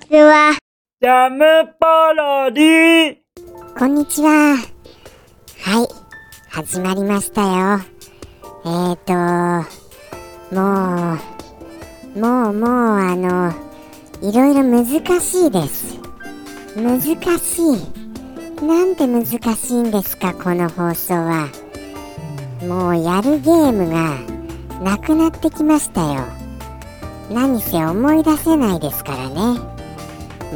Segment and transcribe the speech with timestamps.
[0.00, 0.56] ちは。
[1.00, 1.44] ジャム
[1.80, 3.16] パロディ
[3.78, 4.56] こんにちは。
[5.62, 5.88] はい、
[6.50, 7.80] 始まりましたよ。
[8.64, 9.14] えーと、
[10.54, 11.18] も
[12.14, 13.52] う、もうもうあの、
[14.22, 14.86] いろいろ難
[15.20, 15.98] しいです。
[16.76, 17.00] 難
[17.38, 18.64] しい。
[18.64, 19.26] なんで難
[19.56, 21.48] しいんですか、この放送は。
[22.62, 24.18] もうやるゲームが
[24.82, 26.24] なくなってきましたよ。
[27.30, 29.75] 何せ思い出せないですからね。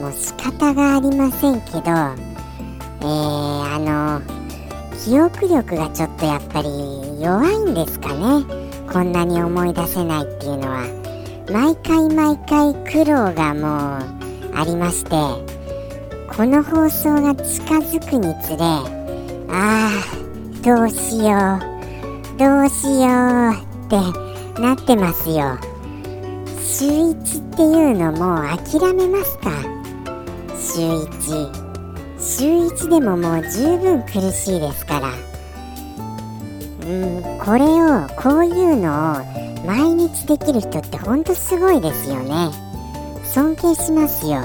[0.00, 4.22] もう仕方がありませんけど、えー、あの、
[5.04, 6.68] 記憶力がちょっとやっぱり
[7.20, 8.44] 弱いんですかね。
[8.90, 10.86] こんなに思い出せないっていうのは。
[11.50, 15.10] 毎回毎回苦労がもうありまして、
[16.34, 18.64] この放送が近づくにつれ、
[19.52, 19.90] ああ、
[20.62, 25.58] どうしよう、どうしようってなってますよ。
[26.62, 29.79] 週1っていうのもう諦めますか
[30.72, 31.70] 週1
[32.20, 35.08] 週1でももう十分苦しいですから。
[36.86, 42.50] うんこれをこういうのを毎日できる人ってほんとすごいですよね。
[43.24, 44.42] 尊敬しますよ。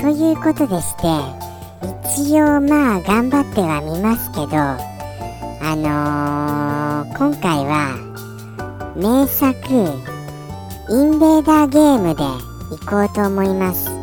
[0.00, 1.02] ということでして
[2.14, 7.96] 一応まあ頑張ってはみますけどあのー、今回は
[8.96, 9.56] 名作
[10.90, 12.22] インベーダーゲームで
[12.70, 13.95] 行こうと思います。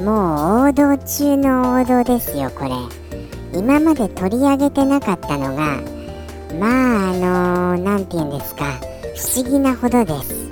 [0.00, 2.70] もう王道中の王道ですよこれ。
[3.58, 5.80] 今まで取り上げてなかったのが
[6.58, 8.80] まああの何、て言うんですか。
[9.14, 10.48] 不思議なほどです。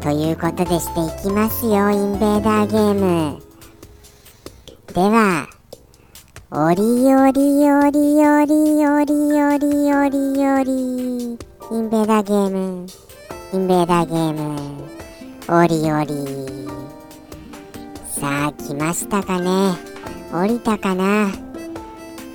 [0.00, 3.42] ということでしていきますよインベーダーゲーム。
[4.94, 5.48] では
[6.50, 6.82] おり
[7.14, 11.38] おりおりおりおりおりおりおり
[11.70, 12.86] インベーダーゲーム。
[13.52, 14.56] インベーダーゲーム。
[15.50, 16.47] おりおり
[18.20, 19.76] さあ来ましたかね。
[20.32, 21.30] 降りたかな。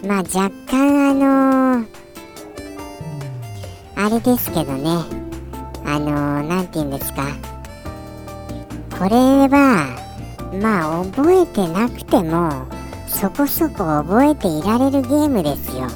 [0.08, 1.88] まあ若干あのー、
[3.98, 4.90] あれですけどね。
[5.86, 7.24] あのー、て言うんですか。
[8.98, 9.10] これ
[9.50, 10.00] は
[10.62, 12.66] まあ覚えてなくても
[13.06, 15.90] そこそこ覚えていられるゲームですよ。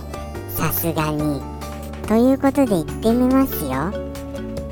[0.50, 1.42] さすがに。
[2.10, 3.72] ということで行ってみますよ。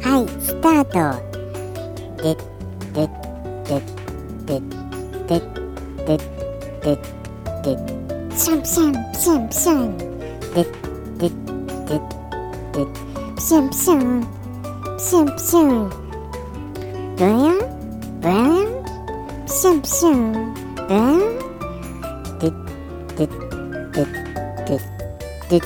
[0.02, 2.22] はいスタート。
[2.22, 2.36] で
[2.94, 3.08] で
[3.64, 3.82] で
[4.46, 4.85] でで
[6.06, 6.18] で
[6.82, 6.96] で
[7.64, 7.76] で
[8.38, 10.64] シャンシャンシャンシャンで
[11.18, 11.30] で
[11.86, 12.00] で
[12.72, 12.86] で
[13.42, 14.24] シャンシャン
[15.00, 15.90] シャンシャン
[17.16, 17.58] ブヤン
[18.22, 18.66] ブヤン
[19.48, 21.20] シャンシャンブヤン
[22.38, 22.52] で
[23.16, 24.06] でで
[24.66, 24.78] で
[25.50, 25.60] で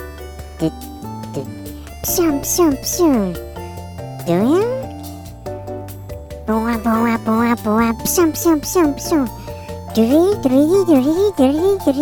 [0.60, 0.70] で
[1.34, 1.44] で
[2.06, 3.40] シャンシャンシャンブ
[4.32, 4.44] ヤン
[6.48, 9.49] ボワボワボワボワプシャンプシャンプシャンプシャン
[9.96, 12.00] ドゥリードゥリードゥリードゥリードゥリ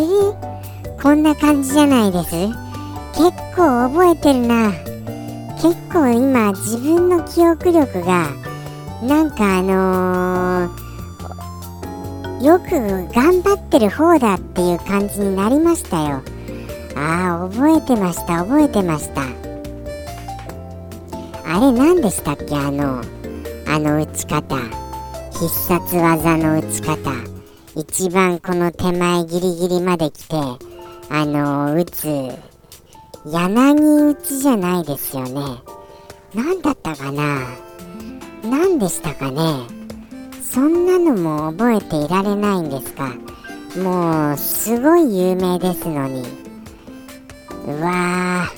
[0.96, 2.30] ーこんな感じじゃないです。
[3.14, 4.72] 結構覚えてるな。
[5.56, 8.28] 結構今自分の記憶力が
[9.02, 12.70] なんかあのー、よく
[13.14, 16.22] 頑張ってる方だっていう感じになりましたよ。
[16.94, 19.22] ああ覚えてました覚えてました。
[21.46, 22.54] あれ何でしたっけ？
[22.54, 23.00] あの
[23.66, 24.56] あの打ち方。
[25.32, 27.37] 必殺技の打ち方。
[27.78, 30.34] 一番この手前ギリギリまで来て
[31.10, 32.08] あの打つ
[33.24, 35.40] 柳打ちじゃないですよね。
[36.34, 37.46] 何だったかな？
[38.42, 39.40] 何でしたかね？
[40.42, 43.14] そんなのも覚えていられないんですか？
[43.80, 46.22] もうすごい有名ですのに。
[47.64, 48.48] うわ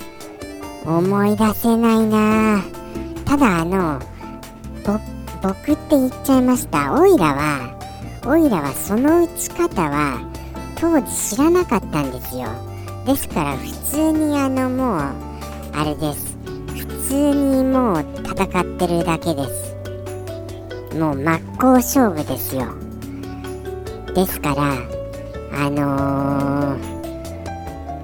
[0.83, 2.63] ー思い出せないな。
[3.25, 3.99] ただあの
[5.43, 6.99] 僕って言っちゃいました。
[6.99, 7.77] オイラは
[8.25, 10.21] オイラはその打ち方は
[10.75, 12.47] 当時知らなかったんですよ。
[13.05, 14.99] ですから普通にあのもう
[15.73, 16.37] あれです。
[16.67, 19.75] 普通にもう戦ってるだけです。
[20.95, 22.65] もう真っ向勝負ですよ。
[24.13, 24.73] ですから
[25.53, 26.77] あの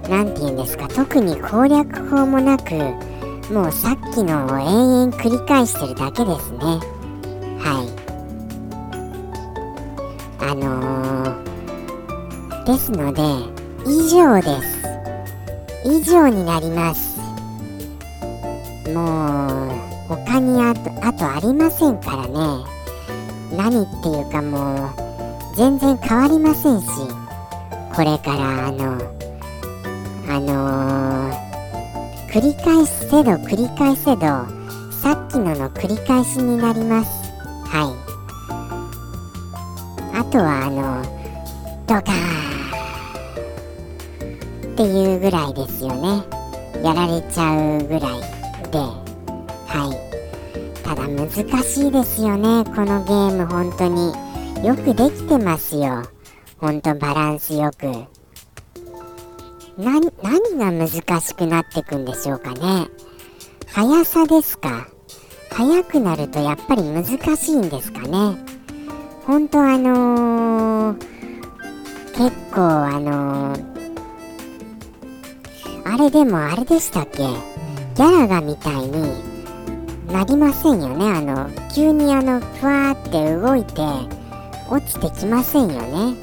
[0.09, 0.87] 何、ー、て言うんですか。
[0.87, 2.73] 特に攻略法もなく
[3.53, 6.96] もうさっきのを延々繰り返してるだけですね。
[12.77, 13.23] ですので
[13.87, 14.77] 以上です。
[15.83, 17.17] 以上になります。
[18.93, 19.71] もう
[20.07, 22.31] 他にあとあとありませんからね。
[23.51, 26.87] 何っていうかもう全然変わりませんし
[27.95, 29.01] これからあの
[30.29, 31.47] あのー
[32.31, 34.21] 繰り返せど繰り返せど
[35.01, 37.09] さっきのの繰り返しになります。
[37.65, 37.95] はい。
[40.15, 41.01] あとはあの
[41.87, 42.56] ドカーン。
[44.77, 46.23] っていうぐらいですよね。
[46.83, 48.21] やられちゃうぐらい
[48.69, 48.77] で。
[49.65, 50.83] はい。
[50.83, 52.63] ただ難しいですよね。
[52.63, 54.13] このゲーム本当に。
[54.63, 56.03] よくできてますよ。
[56.59, 57.91] ほんとバランスよく。
[59.79, 60.11] 何
[60.59, 62.87] が難しくなってくんでしょうかね。
[63.65, 64.85] 速さですか。
[65.49, 68.37] 速くなるとやっぱり難しいんですかね。
[69.25, 70.97] 本当あのー、
[72.15, 73.76] 結構あのー、
[75.97, 77.17] れでもあれでしたっけ？
[77.23, 78.91] ギャラがみたいに
[80.11, 81.05] なりませんよね。
[81.09, 83.81] あの急にあのふわーって動いて
[84.69, 86.15] 落ちてきませんよね。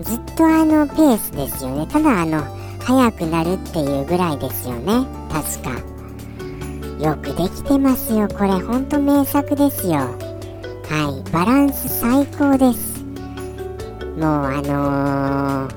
[0.00, 1.86] ずっとあのペースですよね。
[1.86, 2.42] ただあの
[2.84, 5.06] 速くなるっていうぐらいですよね。
[5.30, 5.70] 確か。
[7.04, 8.28] よくできてますよ。
[8.28, 9.94] これほんと名作ですよ。
[9.94, 11.30] はい。
[11.32, 13.04] バランス最高です。
[14.18, 15.68] もうあの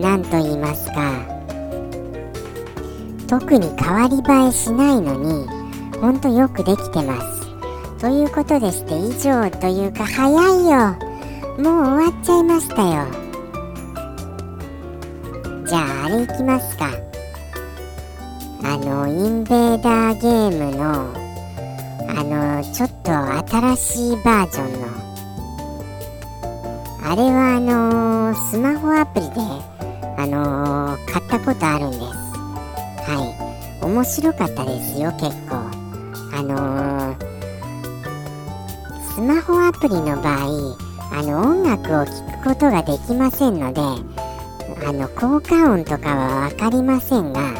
[0.00, 1.35] 何、ー、と言いますか
[3.26, 5.46] 特に変わり映えしないのに
[6.00, 7.46] ほんとよくできてます。
[8.00, 10.34] ということでして以上というか早い
[10.68, 10.96] よ。
[11.58, 13.06] もう終わっちゃいましたよ。
[15.66, 16.90] じゃああれいきますか。
[18.62, 21.12] あのインベーダーゲームの
[22.08, 23.12] あのちょっと
[23.56, 24.86] 新しいバージョンの。
[27.08, 29.40] あれはあのスマホアプリで
[30.18, 32.25] あの買ったことあるんです。
[33.86, 35.56] 面白かったですよ結構。
[36.32, 37.16] あの
[39.14, 40.76] スマホアプリの場合
[41.12, 42.12] あの音楽を聴
[42.42, 47.54] くことができませんのであの効果音とかは分かりませんが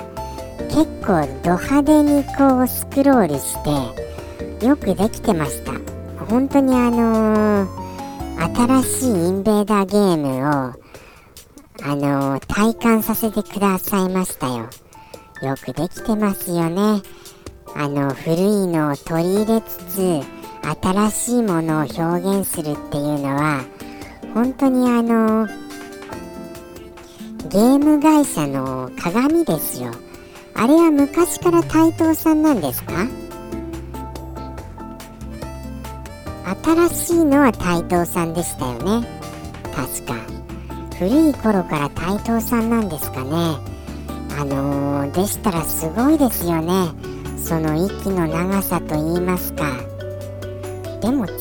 [0.69, 3.57] 結構ド派手にこうスクロールし
[4.61, 5.73] てよくできてました。
[6.27, 10.75] 本当にあのー、新しいインベーダーゲームをあ
[11.95, 14.69] のー、体感させてくださいましたよ。
[15.43, 17.03] よくできてますよね。
[17.75, 20.23] あの古いのを取り入れつつ
[20.83, 23.65] 新しいものを表現するっていうのは
[24.35, 25.47] 本当にあの
[27.49, 29.93] ゲーム会社の鏡ですよ。
[30.55, 33.07] あれは昔から台東さんなんですか？
[36.65, 39.07] 新しいのは台東さんでしたよね。
[39.75, 40.15] 確か。
[40.99, 43.76] 古い頃から台東さんなんですかね。
[44.39, 46.89] あのー、でしたらすごいですよね。
[47.39, 49.65] その息の長さと言いますか。
[51.01, 51.33] でも違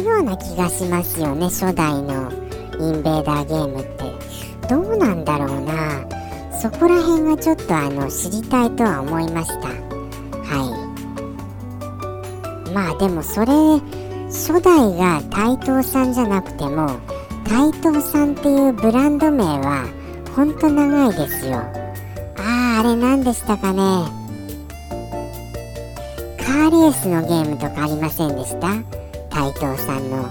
[0.00, 2.32] うような気がしますよね初代の
[2.80, 4.12] インベーダーゲームって。
[4.68, 6.06] どうなんだろうな。
[6.60, 9.68] そこら辺はちょっとあの知りたいとは思いました。
[9.68, 9.74] は
[12.68, 12.72] い。
[12.72, 13.46] まあでもそれ
[14.26, 16.98] 初代が台東さんじゃなくても
[17.48, 19.86] 台東さんっていうブランド名は
[20.34, 21.83] ほんと長いですよ。
[22.76, 23.78] あれ何でしたかね？
[26.38, 28.68] カーレースのゲームとかありませんでした？
[29.30, 30.28] 斎藤さんの。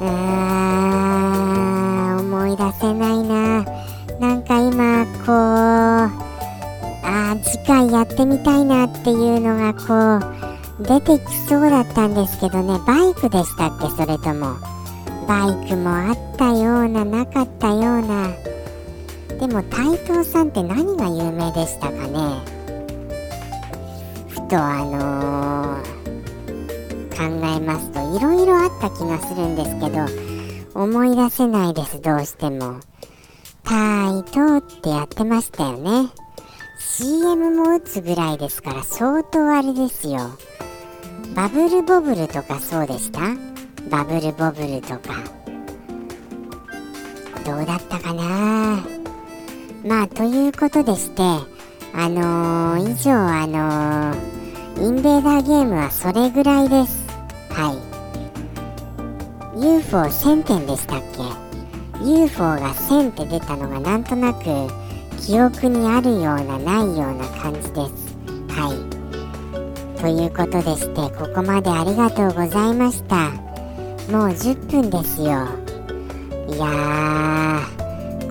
[0.00, 3.64] あー思い出せないな。
[4.18, 5.34] なんか今こう
[7.06, 10.18] あ次回やってみたいなっていうのがこ
[10.80, 12.78] う出てきそうだったんですけどね。
[12.86, 13.88] バイクでしたっけ？
[13.90, 14.56] それとも。
[15.28, 18.28] バイクもあったようななかったような。
[19.38, 22.40] でも斎藤さんって何が有名でしたかね？
[24.28, 25.94] ふとあのー
[27.16, 30.04] 考えますといろいろあった気がするんですけど
[30.74, 32.80] 思い出せないですどうしても。
[33.62, 36.10] タイトってやってましたよね。
[36.78, 40.18] CM も打つぐらいですから相当あれですよ。
[41.34, 43.20] バブルボブルとかそうでした？
[43.90, 45.14] バブルボブルとか。
[47.46, 48.84] どうだったかな？
[49.84, 57.06] まあということでしてあのー、以上あのー、インベーダーゲームはそれぐらいです。
[57.50, 57.94] はい。
[59.58, 64.44] UFO1000 点でしたっけ？UFO が1000って出たのがなんとなく
[65.20, 68.16] 記憶にあるようなないような感じです。
[68.48, 70.00] はい。
[70.00, 73.30] ということでしてここまでありがとうございました。
[74.10, 75.26] もう10分ですよ。
[76.48, 77.83] いやー。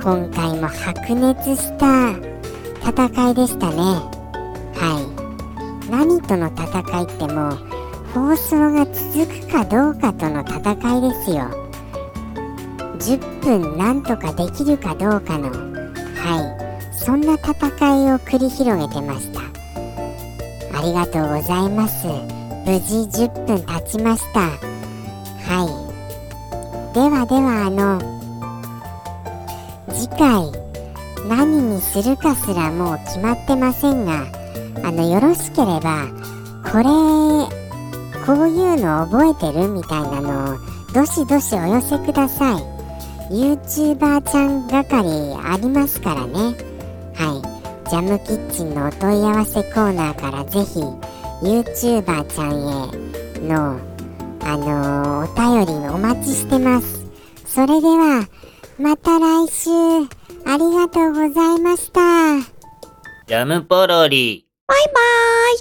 [0.04, 2.12] 今回も白熱した
[2.86, 3.78] 戦いでしたね。
[4.76, 5.90] はい。
[5.90, 7.56] 何との戦いってもう
[8.14, 11.46] 放送が続くかどうかとの戦いですよ。
[13.00, 16.94] 10分なんとかできるかどうかのはい。
[16.94, 17.54] そんな戦
[18.04, 19.40] いを繰り広げてました。
[20.78, 22.08] ありがとうございます。
[22.66, 24.42] 無事10分経ちました。
[24.42, 25.64] は
[26.92, 26.94] い。
[26.94, 28.23] ではではあの
[30.04, 30.52] 次回
[31.30, 34.26] 何にするかすらもう決まってませんが
[34.84, 36.08] あのよろしければ
[36.70, 36.84] これ
[38.26, 40.58] こういうの覚えてるみたいなのを
[40.94, 42.64] どしどしお寄せください。
[43.32, 46.34] YouTuber ちゃん係ありますからね。
[47.16, 47.42] は
[47.86, 47.90] い。
[47.90, 50.82] ジャムキッチンのお問い合わせコーナーからぜひ
[51.42, 53.80] YouTuber ちゃんへの
[54.42, 57.06] あのーお便りお待ちしてます。
[57.46, 58.28] それでは
[58.84, 59.70] また来週。
[60.46, 62.02] ありがとうございました。
[63.28, 64.46] ジャムポロリ。
[64.68, 65.60] バイバーイ